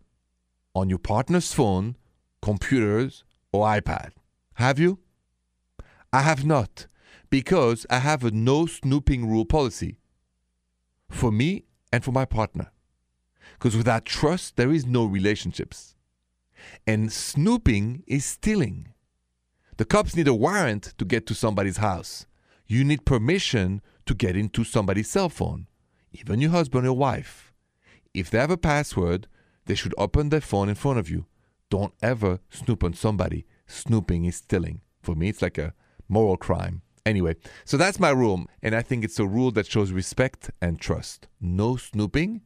on 0.75 0.91
your 0.91 0.99
partner's 0.99 1.53
phone, 1.53 1.97
computers, 2.43 3.23
or 3.53 3.65
iPad? 3.65 4.11
Have 4.55 4.81
you? 4.81 4.99
I 6.13 6.23
have 6.23 6.45
not, 6.45 6.89
because 7.31 7.87
I 7.89 8.01
have 8.01 8.25
a 8.25 8.33
no 8.33 8.67
snooping 8.67 9.31
rule 9.31 9.45
policy 9.45 9.99
for 11.09 11.31
me 11.31 11.67
and 11.93 12.03
for 12.03 12.11
my 12.11 12.25
partner. 12.25 12.73
Because 13.55 13.77
without 13.77 14.05
trust, 14.05 14.57
there 14.57 14.71
is 14.71 14.87
no 14.87 15.05
relationships. 15.05 15.95
And 16.87 17.13
snooping 17.13 18.05
is 18.07 18.25
stealing. 18.25 18.89
The 19.77 19.85
cops 19.85 20.15
need 20.15 20.29
a 20.29 20.35
warrant 20.35 20.95
to 20.99 21.05
get 21.05 21.27
to 21.27 21.35
somebody's 21.35 21.79
house. 21.79 22.27
You 22.67 22.85
need 22.85 23.05
permission 23.05 23.81
to 24.07 24.15
get 24.15 24.37
into 24.37 24.63
somebody's 24.63 25.11
cell 25.11 25.29
phone, 25.29 25.67
even 26.13 26.41
your 26.41 26.51
husband 26.51 26.87
or 26.87 26.93
wife. 26.93 27.53
If 28.13 28.31
they 28.31 28.39
have 28.39 28.51
a 28.51 28.57
password, 28.57 29.27
they 29.67 29.75
should 29.75 29.95
open 29.97 30.29
their 30.29 30.41
phone 30.41 30.69
in 30.69 30.75
front 30.75 30.99
of 30.99 31.09
you. 31.09 31.27
Don't 31.71 31.95
ever 32.03 32.41
snoop 32.51 32.85
on 32.85 32.95
somebody. 32.95 33.47
Snooping 33.67 34.25
is 34.25 34.37
stealing. 34.37 34.81
For 35.01 35.15
me, 35.15 35.29
it's 35.29 35.43
like 35.43 35.59
a 35.59 35.75
moral 36.09 36.37
crime. 36.37 36.83
Anyway, 37.07 37.37
so 37.65 37.77
that's 37.77 37.99
my 37.99 38.11
rule, 38.11 38.47
and 38.63 38.75
I 38.75 38.83
think 38.83 39.05
it's 39.05 39.19
a 39.19 39.27
rule 39.27 39.51
that 39.53 39.67
shows 39.67 39.93
respect 39.93 40.51
and 40.61 40.81
trust. 40.81 41.29
No 41.41 41.77
snooping 41.77 42.43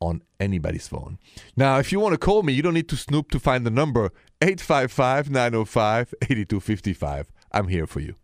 on 0.00 0.22
anybody's 0.40 0.88
phone. 0.88 1.18
Now, 1.56 1.78
if 1.78 1.92
you 1.92 2.00
want 2.00 2.12
to 2.12 2.18
call 2.18 2.42
me, 2.42 2.52
you 2.52 2.62
don't 2.62 2.74
need 2.74 2.88
to 2.90 2.96
snoop 2.96 3.30
to 3.30 3.40
find 3.40 3.66
the 3.66 3.70
number 3.70 4.10
855 4.40 5.30
905 5.30 6.14
8255. 6.22 7.32
I'm 7.52 7.68
here 7.68 7.86
for 7.86 8.00
you. 8.00 8.16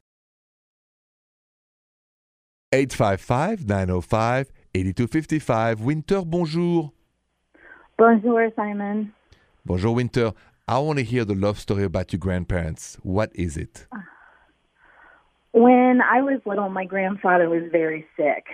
855 2.72 3.66
905 3.66 4.52
8255. 4.74 5.80
Winter, 5.80 6.22
bonjour. 6.24 6.92
Bonjour, 7.98 8.50
Simon. 8.54 9.12
Bonjour, 9.64 9.94
Winter. 9.94 10.32
I 10.68 10.78
want 10.78 10.98
to 10.98 11.04
hear 11.04 11.24
the 11.24 11.34
love 11.34 11.58
story 11.58 11.84
about 11.84 12.12
your 12.12 12.20
grandparents. 12.20 12.96
What 13.02 13.30
is 13.34 13.56
it? 13.56 13.86
When 15.52 16.00
I 16.00 16.22
was 16.22 16.40
little, 16.46 16.68
my 16.68 16.84
grandfather 16.84 17.48
was 17.48 17.64
very 17.72 18.06
sick 18.16 18.44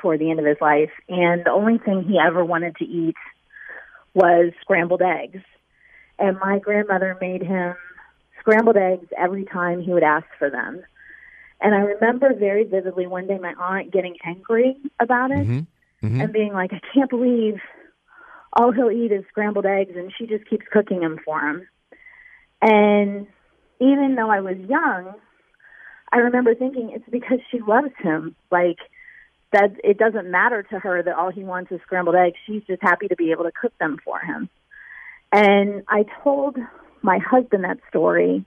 toward 0.00 0.20
the 0.20 0.30
end 0.30 0.40
of 0.40 0.46
his 0.46 0.60
life, 0.60 0.90
and 1.08 1.44
the 1.44 1.50
only 1.50 1.78
thing 1.78 2.02
he 2.02 2.18
ever 2.18 2.44
wanted 2.44 2.76
to 2.76 2.84
eat 2.84 3.16
was 4.14 4.52
scrambled 4.60 5.02
eggs. 5.02 5.42
And 6.18 6.38
my 6.38 6.58
grandmother 6.58 7.16
made 7.20 7.42
him 7.42 7.74
scrambled 8.40 8.76
eggs 8.76 9.06
every 9.16 9.44
time 9.44 9.80
he 9.80 9.92
would 9.92 10.02
ask 10.02 10.26
for 10.38 10.50
them. 10.50 10.82
And 11.60 11.74
I 11.74 11.78
remember 11.78 12.34
very 12.34 12.64
vividly 12.64 13.06
one 13.06 13.26
day 13.26 13.38
my 13.38 13.54
aunt 13.58 13.92
getting 13.92 14.16
angry 14.24 14.76
about 14.98 15.30
it 15.30 15.46
Mhm. 15.46 15.66
Mhm. 16.02 16.22
and 16.22 16.32
being 16.32 16.52
like, 16.52 16.72
I 16.72 16.80
can't 16.92 17.10
believe 17.10 17.60
all 18.54 18.72
he'll 18.72 18.90
eat 18.90 19.12
is 19.12 19.24
scrambled 19.28 19.66
eggs, 19.66 19.96
and 19.96 20.12
she 20.16 20.26
just 20.26 20.44
keeps 20.46 20.66
cooking 20.72 21.00
them 21.00 21.18
for 21.18 21.38
him. 21.40 21.68
And 22.62 23.26
even 23.78 24.14
though 24.16 24.30
I 24.30 24.40
was 24.40 24.56
young, 24.58 25.14
I 26.12 26.18
remember 26.18 26.54
thinking 26.54 26.90
it's 26.90 27.08
because 27.08 27.38
she 27.50 27.60
loves 27.60 27.94
him. 27.98 28.34
Like 28.50 28.78
that, 29.52 29.72
it 29.82 29.98
doesn't 29.98 30.30
matter 30.30 30.62
to 30.64 30.78
her 30.78 31.02
that 31.02 31.16
all 31.16 31.30
he 31.30 31.44
wants 31.44 31.72
is 31.72 31.80
scrambled 31.82 32.16
eggs. 32.16 32.36
She's 32.46 32.62
just 32.64 32.82
happy 32.82 33.08
to 33.08 33.16
be 33.16 33.32
able 33.32 33.44
to 33.44 33.52
cook 33.52 33.72
them 33.78 33.98
for 34.04 34.18
him. 34.20 34.48
And 35.32 35.82
I 35.88 36.04
told 36.22 36.56
my 37.02 37.18
husband 37.18 37.64
that 37.64 37.78
story 37.88 38.44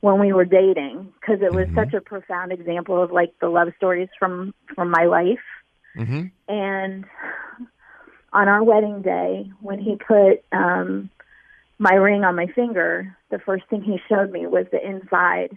when 0.00 0.18
we 0.18 0.32
were 0.32 0.44
dating 0.44 1.12
because 1.20 1.42
it 1.42 1.52
was 1.52 1.66
Mhm. 1.68 1.74
such 1.74 1.94
a 1.94 2.00
profound 2.00 2.52
example 2.52 3.02
of 3.02 3.10
like 3.12 3.32
the 3.40 3.48
love 3.48 3.72
stories 3.76 4.08
from 4.18 4.54
from 4.74 4.90
my 4.90 5.04
life. 5.04 5.44
hmm 5.94 6.26
And 6.48 7.04
on 8.32 8.48
our 8.48 8.62
wedding 8.62 9.02
day, 9.02 9.50
when 9.60 9.78
he 9.78 9.96
put 9.96 10.42
um, 10.52 11.10
my 11.78 11.94
ring 11.94 12.24
on 12.24 12.36
my 12.36 12.46
finger, 12.46 13.16
the 13.30 13.38
first 13.38 13.64
thing 13.68 13.82
he 13.82 13.98
showed 14.08 14.30
me 14.30 14.46
was 14.46 14.66
the 14.70 14.86
inside. 14.86 15.56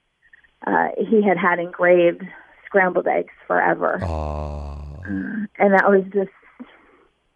Uh, 0.65 0.89
he 0.97 1.21
had 1.21 1.37
had 1.37 1.59
engraved 1.59 2.23
scrambled 2.65 3.07
eggs 3.07 3.33
forever, 3.47 3.99
Oh. 4.03 4.72
And 5.05 5.73
that 5.73 5.89
was 5.89 6.03
just. 6.13 6.29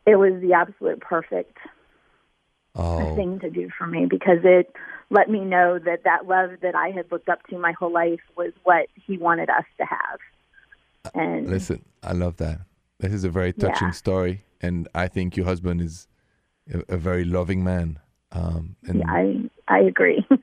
It 0.06 0.16
was 0.16 0.42
the 0.42 0.54
absolute 0.54 1.02
perfect 1.02 1.58
Oh. 2.76 3.16
thing 3.16 3.40
to 3.40 3.50
do 3.50 3.70
for 3.78 3.88
me 3.88 4.06
because 4.06 4.38
it 4.44 4.72
let 5.10 5.30
me 5.30 5.40
know 5.40 5.80
that 5.80 6.04
that 6.04 6.28
love 6.28 6.52
that 6.62 6.76
I 6.76 6.90
had 6.92 7.12
looked 7.12 7.28
up 7.28 7.46
to 7.50 7.58
my 7.58 7.72
whole 7.72 7.92
life 7.92 8.20
was 8.38 8.54
what 8.64 8.88
he 8.96 9.18
wanted 9.18 9.50
us 9.50 9.66
to 9.80 9.86
have. 9.86 11.14
And 11.14 11.50
Listen, 11.50 11.84
I 12.04 12.14
love 12.14 12.38
that. 12.38 12.60
This 13.00 13.12
is 13.14 13.24
a 13.24 13.30
very 13.30 13.52
touching 13.52 13.88
Yeah. 13.88 13.94
story, 13.94 14.44
and 14.62 14.88
I 14.96 15.08
think 15.08 15.36
your 15.36 15.46
husband 15.46 15.82
is 15.82 16.08
a, 16.74 16.84
a 16.94 16.98
very 16.98 17.24
loving 17.26 17.64
man. 17.64 18.00
Um, 18.32 18.76
and 18.88 19.00
yeah, 19.00 19.12
I 19.12 19.50
I 19.68 19.80
agree. 19.80 20.26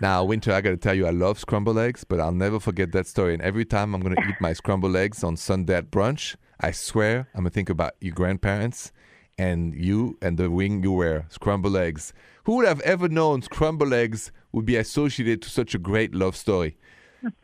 now, 0.00 0.24
Winter, 0.24 0.52
I 0.52 0.60
got 0.60 0.70
to 0.70 0.76
tell 0.76 0.94
you, 0.94 1.06
I 1.06 1.10
love 1.10 1.38
scrambled 1.38 1.78
eggs, 1.78 2.04
but 2.04 2.20
I'll 2.20 2.32
never 2.32 2.60
forget 2.60 2.92
that 2.92 3.06
story. 3.06 3.34
And 3.34 3.42
every 3.42 3.64
time 3.64 3.94
I'm 3.94 4.00
going 4.00 4.14
to 4.14 4.22
eat 4.28 4.40
my 4.40 4.52
scrambled 4.52 4.96
eggs 4.96 5.24
on 5.24 5.36
Sunday 5.36 5.74
at 5.74 5.90
brunch, 5.90 6.36
I 6.60 6.70
swear 6.70 7.28
I'm 7.34 7.42
going 7.42 7.50
to 7.50 7.54
think 7.54 7.70
about 7.70 7.94
your 8.00 8.14
grandparents 8.14 8.92
and 9.38 9.74
you 9.74 10.18
and 10.20 10.36
the 10.38 10.50
ring 10.50 10.82
you 10.82 10.92
wear, 10.92 11.26
scrambled 11.30 11.76
eggs. 11.76 12.12
Who 12.44 12.56
would 12.56 12.66
have 12.66 12.80
ever 12.80 13.08
known 13.08 13.42
scrambled 13.42 13.92
eggs 13.92 14.32
would 14.52 14.66
be 14.66 14.76
associated 14.76 15.42
to 15.42 15.50
such 15.50 15.74
a 15.74 15.78
great 15.78 16.14
love 16.14 16.36
story? 16.36 16.76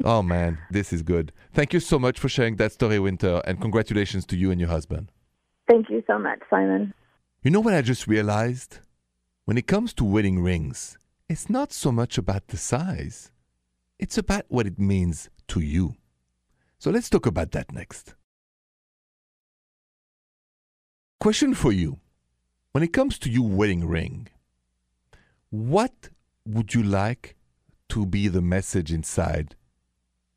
oh 0.04 0.22
man, 0.22 0.58
this 0.70 0.92
is 0.92 1.02
good. 1.02 1.32
Thank 1.52 1.72
you 1.72 1.80
so 1.80 1.98
much 1.98 2.18
for 2.18 2.28
sharing 2.28 2.56
that 2.56 2.72
story, 2.72 2.98
Winter, 2.98 3.42
and 3.44 3.60
congratulations 3.60 4.24
to 4.26 4.36
you 4.36 4.50
and 4.50 4.60
your 4.60 4.70
husband. 4.70 5.10
Thank 5.68 5.90
you 5.90 6.02
so 6.06 6.18
much, 6.18 6.40
Simon. 6.48 6.94
You 7.42 7.50
know 7.50 7.60
what 7.60 7.74
I 7.74 7.82
just 7.82 8.06
realized? 8.06 8.78
When 9.44 9.58
it 9.58 9.66
comes 9.66 9.92
to 9.94 10.04
wedding 10.04 10.42
rings, 10.42 10.98
it's 11.28 11.50
not 11.50 11.73
so 11.73 11.90
much 11.90 12.18
about 12.18 12.49
the 12.49 12.56
size, 12.56 13.30
it's 13.99 14.18
about 14.18 14.45
what 14.49 14.66
it 14.66 14.78
means 14.78 15.28
to 15.49 15.61
you. 15.61 15.97
So 16.78 16.90
let's 16.90 17.11
talk 17.11 17.26
about 17.26 17.52
that 17.52 17.73
next. 17.73 18.14
Question 21.18 21.54
for 21.54 21.73
you 21.73 21.99
When 22.73 22.85
it 22.85 22.92
comes 22.92 23.18
to 23.21 23.30
your 23.30 23.49
wedding 23.49 23.87
ring, 23.87 24.28
what 25.50 26.11
would 26.47 26.75
you 26.75 26.83
like 26.83 27.37
to 27.88 28.06
be 28.06 28.28
the 28.28 28.42
message 28.42 28.92
inside 28.92 29.56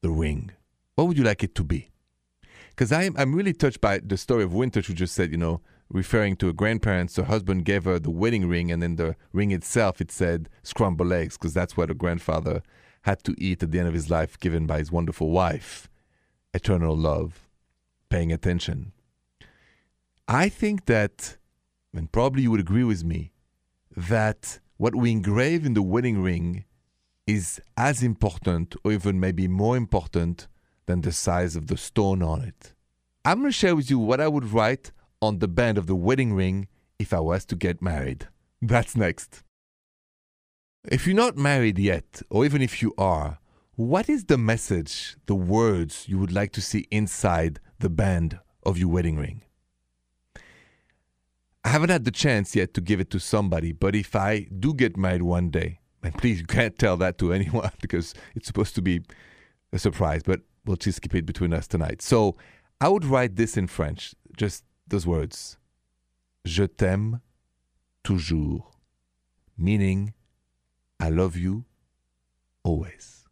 the 0.01 0.09
ring? 0.09 0.51
What 0.95 1.07
would 1.07 1.17
you 1.17 1.23
like 1.23 1.43
it 1.43 1.53
to 1.55 1.63
be? 1.63 1.89
Because 2.69 2.91
I'm, 2.91 3.15
I'm 3.17 3.35
really 3.35 3.53
touched 3.53 3.81
by 3.81 3.99
the 3.99 4.17
story 4.17 4.43
of 4.43 4.53
Winter, 4.53 4.81
who 4.81 4.93
just 4.93 5.13
said, 5.13 5.31
you 5.31 5.37
know, 5.37 5.61
referring 5.89 6.35
to 6.37 6.47
her 6.47 6.53
grandparents, 6.53 7.15
her 7.15 7.23
husband 7.23 7.65
gave 7.65 7.85
her 7.85 7.99
the 7.99 8.11
wedding 8.11 8.47
ring, 8.47 8.71
and 8.71 8.81
then 8.81 8.95
the 8.95 9.15
ring 9.33 9.51
itself, 9.51 9.99
it 10.01 10.11
said 10.11 10.49
scrambled 10.63 11.11
eggs, 11.11 11.37
because 11.37 11.53
that's 11.53 11.75
what 11.75 11.89
her 11.89 11.95
grandfather 11.95 12.61
had 13.03 13.23
to 13.23 13.35
eat 13.37 13.63
at 13.63 13.71
the 13.71 13.79
end 13.79 13.87
of 13.87 13.93
his 13.93 14.09
life, 14.09 14.39
given 14.39 14.65
by 14.65 14.77
his 14.77 14.91
wonderful 14.91 15.31
wife. 15.31 15.89
Eternal 16.53 16.95
love, 16.95 17.47
paying 18.09 18.31
attention. 18.31 18.91
I 20.27 20.49
think 20.49 20.85
that, 20.85 21.37
and 21.93 22.11
probably 22.11 22.43
you 22.43 22.51
would 22.51 22.59
agree 22.59 22.83
with 22.83 23.03
me, 23.03 23.31
that 23.95 24.59
what 24.77 24.95
we 24.95 25.11
engrave 25.11 25.65
in 25.65 25.73
the 25.73 25.81
wedding 25.81 26.21
ring 26.21 26.65
is 27.25 27.59
as 27.77 28.03
important, 28.03 28.75
or 28.83 28.91
even 28.91 29.19
maybe 29.19 29.47
more 29.47 29.75
important, 29.75 30.47
than 30.85 31.01
the 31.01 31.11
size 31.11 31.55
of 31.55 31.67
the 31.67 31.77
stone 31.77 32.23
on 32.23 32.41
it. 32.41 32.73
I'm 33.23 33.39
going 33.41 33.51
to 33.51 33.57
share 33.57 33.75
with 33.75 33.89
you 33.91 33.99
what 33.99 34.19
I 34.19 34.27
would 34.27 34.53
write 34.53 34.91
on 35.21 35.39
the 35.39 35.47
band 35.47 35.77
of 35.77 35.87
the 35.87 35.95
wedding 35.95 36.33
ring 36.33 36.67
if 36.97 37.13
I 37.13 37.19
was 37.19 37.45
to 37.45 37.55
get 37.55 37.81
married. 37.81 38.27
That's 38.61 38.95
next. 38.95 39.43
If 40.85 41.05
you're 41.05 41.15
not 41.15 41.37
married 41.37 41.77
yet, 41.77 42.21
or 42.29 42.45
even 42.45 42.61
if 42.61 42.81
you 42.81 42.93
are, 42.97 43.39
what 43.75 44.09
is 44.09 44.25
the 44.25 44.37
message, 44.37 45.15
the 45.25 45.35
words 45.35 46.07
you 46.07 46.17
would 46.17 46.31
like 46.31 46.51
to 46.53 46.61
see 46.61 46.87
inside 46.91 47.59
the 47.79 47.89
band 47.89 48.39
of 48.63 48.77
your 48.77 48.89
wedding 48.89 49.17
ring? 49.17 49.43
I 51.63 51.69
haven't 51.69 51.89
had 51.89 52.05
the 52.05 52.11
chance 52.11 52.55
yet 52.55 52.73
to 52.73 52.81
give 52.81 52.99
it 52.99 53.09
to 53.11 53.19
somebody, 53.19 53.73
but 53.73 53.95
if 53.95 54.15
I 54.15 54.47
do 54.59 54.73
get 54.73 54.97
married 54.97 55.23
one 55.23 55.49
day, 55.49 55.79
and 56.01 56.13
please 56.17 56.39
you 56.39 56.45
can't 56.45 56.77
tell 56.77 56.95
that 56.97 57.17
to 57.19 57.33
anyone 57.39 57.71
because 57.81 58.13
it's 58.35 58.47
supposed 58.47 58.75
to 58.75 58.81
be 58.81 59.01
a 59.71 59.79
surprise, 59.79 60.23
but 60.23 60.41
we'll 60.65 60.77
just 60.77 61.01
keep 61.01 61.15
it 61.15 61.25
between 61.25 61.53
us 61.53 61.67
tonight. 61.67 62.01
So 62.01 62.37
I 62.79 62.87
would 62.87 63.05
write 63.05 63.35
this 63.35 63.57
in 63.57 63.67
French, 63.67 64.15
just 64.37 64.63
those 64.89 65.07
words. 65.07 65.57
Je 66.45 66.63
t'aime 66.63 67.21
toujours, 68.03 68.79
meaning 69.57 70.13
I 70.99 71.09
love 71.09 71.37
you 71.37 71.65
always. 72.63 73.25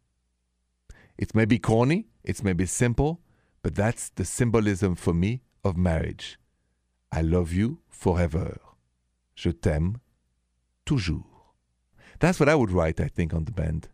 It 1.16 1.34
may 1.34 1.44
be 1.44 1.58
corny, 1.58 2.06
it 2.22 2.44
may 2.44 2.52
be 2.52 2.66
simple, 2.66 3.20
but 3.62 3.74
that's 3.74 4.10
the 4.10 4.24
symbolism 4.24 4.94
for 4.94 5.12
me 5.12 5.42
of 5.64 5.76
marriage. 5.76 6.38
I 7.10 7.22
love 7.22 7.52
you 7.52 7.80
forever. 7.88 8.60
Je 9.34 9.50
t'aime 9.50 10.00
toujours. 10.84 11.54
That's 12.20 12.40
what 12.40 12.48
I 12.48 12.54
would 12.54 12.70
write, 12.70 13.00
I 13.00 13.08
think, 13.08 13.32
on 13.32 13.44
the 13.44 13.52
band. 13.52 13.88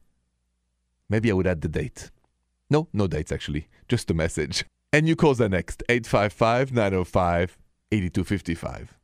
Maybe 1.08 1.30
I 1.30 1.34
would 1.34 1.46
add 1.46 1.60
the 1.60 1.68
date. 1.68 2.10
No, 2.70 2.88
no 2.92 3.06
dates 3.06 3.32
actually, 3.32 3.68
just 3.88 4.08
the 4.08 4.14
message. 4.14 4.64
And 4.94 5.08
you 5.08 5.16
call 5.16 5.34
the 5.34 5.48
next 5.48 5.82
855 5.88 6.70
905 6.70 7.58
8255. 7.90 8.96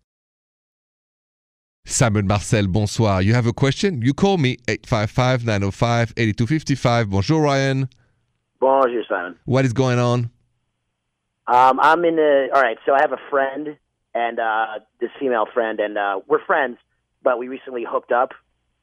Simon 1.85 2.29
Marcel, 2.29 2.69
bonsoir. 2.69 3.21
You 3.21 3.35
have 3.35 3.49
a 3.49 3.53
question? 3.53 4.01
You 4.01 4.15
call 4.15 4.39
me 4.39 4.53
855 4.69 5.45
905 5.45 6.15
8255. 6.17 7.11
Bonjour, 7.11 7.43
Ryan. 7.43 7.89
Bonjour, 8.61 9.03
Simon. 9.09 9.37
What 9.47 9.65
is 9.65 9.73
going 9.73 9.99
on? 9.99 10.31
Um, 11.49 11.81
I'm 11.81 12.05
in 12.05 12.15
the. 12.15 12.51
All 12.55 12.63
right, 12.63 12.79
so 12.87 12.95
I 12.95 13.01
have 13.01 13.11
a 13.11 13.21
friend 13.29 13.77
and 14.15 14.39
uh, 14.39 14.67
this 15.01 15.11
female 15.19 15.47
friend, 15.53 15.81
and 15.81 15.99
uh, 15.99 16.21
we're 16.29 16.45
friends, 16.45 16.79
but 17.25 17.37
we 17.37 17.49
recently 17.49 17.85
hooked 17.85 18.13
up 18.13 18.31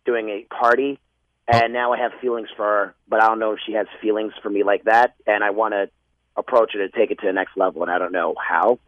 doing 0.06 0.28
a 0.28 0.46
party, 0.54 1.00
and 1.48 1.72
now 1.72 1.94
I 1.94 2.00
have 2.00 2.12
feelings 2.20 2.50
for 2.58 2.66
her, 2.66 2.96
but 3.08 3.24
I 3.24 3.28
don't 3.28 3.40
know 3.40 3.54
if 3.54 3.60
she 3.66 3.72
has 3.76 3.88
feelings 4.02 4.34
for 4.44 4.50
me 4.50 4.64
like 4.66 4.84
that, 4.84 5.16
and 5.26 5.42
I 5.42 5.52
want 5.52 5.74
to 5.74 5.90
approach 6.38 6.76
it 6.76 6.78
to 6.78 6.90
take 6.90 7.12
it 7.12 7.20
to 7.20 7.26
the 7.26 7.34
next 7.34 7.58
level, 7.58 7.82
and 7.82 7.92
I 7.92 7.98
don't 7.98 8.12
know 8.12 8.36
how, 8.38 8.80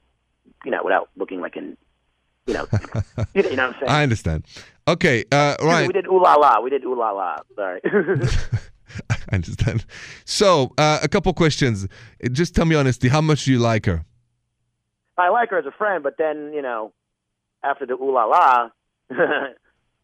you 0.64 0.72
know, 0.72 0.82
without 0.84 1.10
looking 1.18 1.42
like 1.42 1.56
an, 1.56 1.78
you 2.46 2.54
know, 2.54 2.68
you 3.34 3.44
know 3.44 3.50
what 3.50 3.60
I'm 3.60 3.74
saying. 3.74 3.88
I 3.88 4.04
understand. 4.04 4.46
Okay, 4.88 5.26
uh, 5.32 5.56
Ryan. 5.62 5.88
We 5.88 5.94
did 5.94 6.08
ooh 6.08 6.22
la 6.22 6.36
la. 6.36 6.62
We 6.62 6.70
did 6.70 6.84
ooh 6.84 6.98
la 6.98 7.12
la. 7.12 7.38
Sorry. 7.56 7.82
I 9.10 9.16
understand. 9.32 9.86
So, 10.26 10.74
uh, 10.78 11.00
a 11.04 11.08
couple 11.08 11.32
questions. 11.34 11.88
Just 12.32 12.56
tell 12.56 12.66
me 12.66 12.76
honestly, 12.76 13.10
how 13.10 13.22
much 13.22 13.46
do 13.46 13.52
you 13.52 13.60
like 13.60 13.86
her? 13.86 14.06
I 15.18 15.30
like 15.30 15.50
her 15.50 15.60
as 15.60 15.66
a 15.66 15.72
friend, 15.72 16.04
but 16.04 16.18
then 16.18 16.54
you 16.54 16.62
know, 16.62 16.94
after 17.64 17.86
the 17.86 17.94
ooh 17.94 18.14
la 18.14 18.26
la, 18.26 18.70
I 19.12 19.54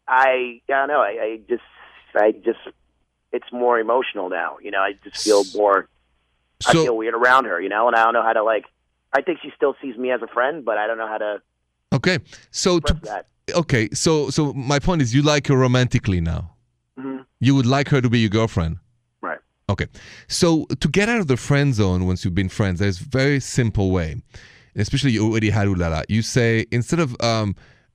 I 0.08 0.60
don't 0.68 0.88
know. 0.88 1.00
I, 1.00 1.18
I 1.22 1.40
just 1.48 1.62
I 2.14 2.32
just 2.32 2.58
it's 3.32 3.50
more 3.52 3.78
emotional 3.78 4.28
now. 4.28 4.58
You 4.62 4.70
know, 4.70 4.80
I 4.80 4.92
just 5.04 5.24
feel 5.24 5.42
more. 5.54 5.88
I 6.66 6.72
So- 6.72 6.84
feel 6.84 6.96
weird 6.96 7.14
around 7.14 7.44
her, 7.46 7.60
you 7.60 7.68
know, 7.68 7.86
and 7.86 7.96
I 7.96 8.04
don't 8.04 8.14
know 8.14 8.22
how 8.22 8.32
to 8.32 8.42
like. 8.42 8.64
I 9.12 9.22
think 9.22 9.38
she 9.42 9.50
still 9.56 9.74
sees 9.82 9.96
me 9.96 10.10
as 10.10 10.20
a 10.22 10.26
friend, 10.26 10.64
but 10.64 10.78
I 10.78 10.86
don't 10.86 10.98
know 10.98 11.08
how 11.08 11.18
to 11.18 11.40
Okay. 11.92 12.18
So 12.50 12.80
that. 12.80 13.26
okay. 13.54 13.88
So 13.92 14.30
so 14.30 14.52
my 14.54 14.78
point 14.78 15.02
is, 15.02 15.14
you 15.14 15.22
like 15.22 15.46
her 15.48 15.56
romantically 15.56 16.20
now. 16.20 16.52
hmm 16.98 17.18
You 17.40 17.54
would 17.54 17.66
like 17.66 17.88
her 17.90 18.00
to 18.00 18.08
be 18.10 18.18
your 18.20 18.30
girlfriend. 18.30 18.78
Right. 19.20 19.38
Okay. 19.68 19.86
So 20.28 20.64
to 20.80 20.88
get 20.88 21.08
out 21.08 21.20
of 21.20 21.26
the 21.28 21.36
friend 21.36 21.74
zone 21.74 22.06
once 22.06 22.24
you've 22.24 22.34
been 22.34 22.48
friends, 22.48 22.80
there's 22.80 23.00
a 23.00 23.04
very 23.04 23.40
simple 23.40 23.90
way. 23.90 24.16
Especially 24.74 25.12
you 25.12 25.24
already 25.26 25.50
had 25.50 25.68
ulala. 25.68 26.04
You 26.08 26.20
say 26.22 26.66
instead 26.70 27.00
of 27.00 27.16
um, 27.22 27.54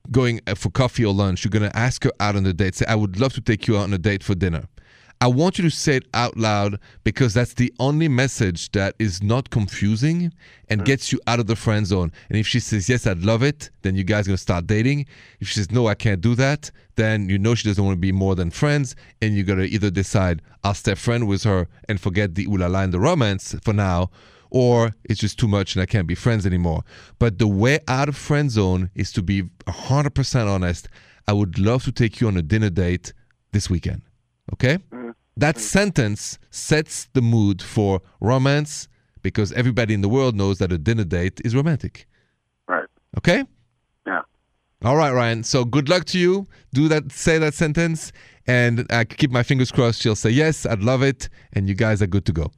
going 0.10 0.40
uh, 0.48 0.56
for 0.56 0.70
coffee 0.72 1.06
or 1.06 1.14
lunch, 1.14 1.44
you're 1.44 1.52
gonna 1.52 1.72
ask 1.76 2.04
her 2.06 2.12
out 2.20 2.36
on 2.36 2.46
a 2.46 2.54
date. 2.54 2.76
Say, 2.76 2.86
I 2.88 2.96
would 2.96 3.20
love 3.20 3.34
to 3.34 3.42
take 3.42 3.68
you 3.68 3.78
out 3.78 3.84
on 3.84 3.94
a 3.94 4.00
date 4.00 4.24
for 4.24 4.34
dinner. 4.34 4.64
I 5.22 5.28
want 5.28 5.60
you 5.60 5.64
to 5.66 5.70
say 5.70 5.98
it 5.98 6.08
out 6.16 6.36
loud 6.36 6.80
because 7.04 7.36
that's 7.36 7.54
the 7.54 7.72
only 7.80 8.08
message 8.08 8.72
that 8.72 8.96
is 8.98 9.22
not 9.22 9.52
confusing 9.52 10.34
and 10.68 10.82
hmm. 10.82 10.86
gets 10.86 11.12
you 11.12 11.20
out 11.28 11.40
of 11.40 11.46
the 11.46 11.56
friend 11.56 11.86
zone. 11.86 12.12
And 12.30 12.40
if 12.40 12.48
she 12.48 12.60
says 12.60 12.90
yes, 12.90 13.06
I'd 13.06 13.20
love 13.20 13.44
it, 13.44 13.70
then 13.84 13.96
you 13.96 14.04
guys 14.04 14.26
are 14.26 14.32
gonna 14.32 14.38
start 14.40 14.66
dating. 14.66 15.06
If 15.40 15.48
she 15.48 15.60
says 15.60 15.70
no, 15.70 15.86
I 15.86 15.94
can't 15.94 16.22
do 16.22 16.34
that, 16.36 16.72
then 16.96 17.30
you 17.30 17.38
know 17.38 17.54
she 17.54 17.68
doesn't 17.68 17.86
want 17.86 17.98
to 17.98 18.02
be 18.02 18.12
more 18.12 18.34
than 18.34 18.50
friends, 18.50 18.96
and 19.22 19.36
you 19.36 19.44
gotta 19.44 19.66
either 19.66 19.92
decide 19.92 20.42
I'll 20.64 20.74
stay 20.74 20.96
friend 20.96 21.28
with 21.28 21.44
her 21.44 21.68
and 21.88 22.02
forget 22.02 22.34
the 22.34 22.48
ulala 22.48 22.84
and 22.84 22.92
the 22.92 23.00
romance 23.00 23.56
for 23.64 23.74
now, 23.74 24.10
or 24.50 24.92
it's 25.04 25.20
just 25.20 25.38
too 25.38 25.48
much 25.48 25.76
and 25.76 25.84
I 25.84 25.86
can't 25.86 26.08
be 26.08 26.16
friends 26.16 26.48
anymore. 26.48 26.82
But 27.20 27.38
the 27.38 27.48
way 27.48 27.78
out 27.88 28.10
of 28.10 28.18
friend 28.18 28.50
zone 28.50 28.90
is 28.96 29.12
to 29.12 29.22
be 29.22 29.44
100% 29.68 30.48
honest. 30.48 30.88
I 31.28 31.34
would 31.34 31.60
love 31.60 31.84
to 31.84 31.92
take 31.92 32.20
you 32.20 32.28
on 32.28 32.38
a 32.38 32.42
dinner 32.42 32.72
date 32.72 33.14
this 33.52 33.70
weekend. 33.70 34.02
Okay? 34.54 34.80
Hmm. 34.92 35.01
That 35.38 35.56
mm. 35.56 35.60
sentence 35.60 36.40
sets 36.50 37.08
the 37.14 37.22
mood 37.22 37.62
for 37.62 38.02
romance 38.20 38.88
because 39.22 39.52
everybody 39.54 39.94
in 39.94 40.02
the 40.02 40.10
world 40.10 40.36
knows 40.36 40.58
that 40.60 40.72
a 40.72 40.78
dinner 40.78 41.04
date 41.04 41.42
is 41.46 41.56
romantic. 41.56 42.08
Right. 42.68 42.88
Okay? 43.18 43.44
Yeah. 44.06 44.22
All 44.84 44.98
right, 44.98 45.14
Ryan. 45.14 45.44
So 45.44 45.64
good 45.64 45.90
luck 45.90 46.06
to 46.06 46.20
you. 46.20 46.48
Do 46.74 46.88
that, 46.88 47.12
say 47.12 47.38
that 47.38 47.54
sentence, 47.54 48.12
and 48.48 48.86
I 48.90 49.04
keep 49.04 49.32
my 49.32 49.44
fingers 49.44 49.72
crossed. 49.72 50.02
She'll 50.02 50.16
say 50.16 50.32
yes. 50.32 50.66
I'd 50.66 50.82
love 50.84 51.04
it, 51.04 51.30
and 51.54 51.68
you 51.68 51.76
guys 51.76 52.02
are 52.02 52.08
good 52.08 52.26
to 52.26 52.34
go. 52.34 52.52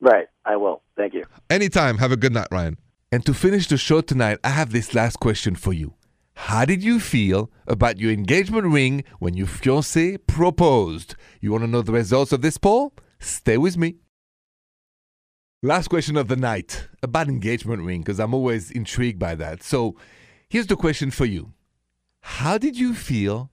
Right. 0.00 0.28
I 0.44 0.56
will. 0.56 0.82
Thank 0.96 1.14
you. 1.14 1.24
Anytime. 1.50 1.98
Have 1.98 2.12
a 2.12 2.16
good 2.16 2.32
night, 2.32 2.48
Ryan. 2.50 2.78
And 3.10 3.24
to 3.26 3.34
finish 3.34 3.66
the 3.68 3.76
show 3.76 4.00
tonight, 4.00 4.38
I 4.44 4.50
have 4.50 4.70
this 4.70 4.94
last 4.94 5.18
question 5.18 5.54
for 5.54 5.72
you. 5.72 5.94
How 6.42 6.64
did 6.64 6.84
you 6.84 7.00
feel 7.00 7.50
about 7.66 7.98
your 7.98 8.12
engagement 8.12 8.68
ring 8.68 9.04
when 9.18 9.34
your 9.34 9.48
fiancé 9.48 10.18
proposed? 10.24 11.14
You 11.40 11.50
want 11.50 11.64
to 11.64 11.68
know 11.68 11.82
the 11.82 11.92
results 11.92 12.32
of 12.32 12.40
this 12.40 12.56
poll? 12.56 12.94
Stay 13.18 13.58
with 13.58 13.76
me. 13.76 13.96
Last 15.62 15.88
question 15.88 16.16
of 16.16 16.28
the 16.28 16.36
night 16.36 16.88
about 17.02 17.28
engagement 17.28 17.82
ring, 17.82 18.00
because 18.00 18.20
I'm 18.20 18.32
always 18.32 18.70
intrigued 18.70 19.18
by 19.18 19.34
that. 19.34 19.62
So 19.64 19.96
here's 20.48 20.68
the 20.68 20.76
question 20.76 21.10
for 21.10 21.26
you 21.26 21.52
How 22.20 22.56
did 22.56 22.78
you 22.78 22.94
feel 22.94 23.50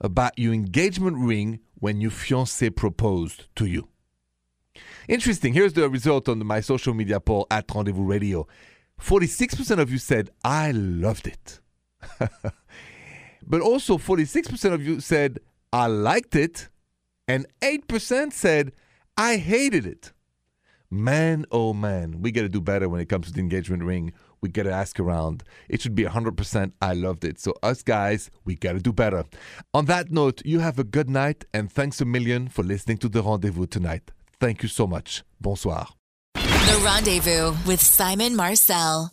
about 0.00 0.38
your 0.38 0.54
engagement 0.54 1.18
ring 1.18 1.58
when 1.74 2.00
your 2.00 2.12
fiancé 2.12 2.74
proposed 2.74 3.48
to 3.56 3.66
you? 3.66 3.88
Interesting. 5.08 5.52
Here's 5.52 5.74
the 5.74 5.90
result 5.90 6.28
on 6.28 6.46
my 6.46 6.60
social 6.60 6.94
media 6.94 7.18
poll 7.18 7.48
at 7.50 7.66
Rendezvous 7.74 8.04
Radio. 8.04 8.46
46% 8.98 9.78
of 9.80 9.90
you 9.90 9.98
said, 9.98 10.30
I 10.44 10.70
loved 10.70 11.26
it. 11.26 11.60
but 13.46 13.60
also, 13.60 13.98
46% 13.98 14.72
of 14.72 14.86
you 14.86 15.00
said, 15.00 15.38
I 15.72 15.86
liked 15.86 16.34
it. 16.34 16.68
And 17.28 17.46
8% 17.60 18.32
said, 18.32 18.72
I 19.16 19.36
hated 19.36 19.86
it. 19.86 20.12
Man, 20.90 21.44
oh 21.50 21.72
man, 21.72 22.22
we 22.22 22.30
got 22.30 22.42
to 22.42 22.48
do 22.48 22.60
better 22.60 22.88
when 22.88 23.00
it 23.00 23.08
comes 23.08 23.26
to 23.26 23.32
the 23.32 23.40
engagement 23.40 23.82
ring. 23.82 24.12
We 24.40 24.50
got 24.50 24.62
to 24.64 24.72
ask 24.72 25.00
around. 25.00 25.42
It 25.68 25.80
should 25.80 25.96
be 25.96 26.04
100% 26.04 26.72
I 26.80 26.92
loved 26.92 27.24
it. 27.24 27.40
So, 27.40 27.54
us 27.62 27.82
guys, 27.82 28.30
we 28.44 28.54
got 28.54 28.74
to 28.74 28.80
do 28.80 28.92
better. 28.92 29.24
On 29.74 29.86
that 29.86 30.12
note, 30.12 30.42
you 30.44 30.60
have 30.60 30.78
a 30.78 30.84
good 30.84 31.10
night 31.10 31.44
and 31.52 31.72
thanks 31.72 32.00
a 32.00 32.04
million 32.04 32.46
for 32.48 32.62
listening 32.62 32.98
to 32.98 33.08
the 33.08 33.22
rendezvous 33.22 33.66
tonight. 33.66 34.12
Thank 34.38 34.62
you 34.62 34.68
so 34.68 34.86
much. 34.86 35.24
Bonsoir. 35.40 35.88
The 36.34 36.82
Rendezvous 36.84 37.54
with 37.66 37.80
Simon 37.80 38.36
Marcel. 38.36 39.10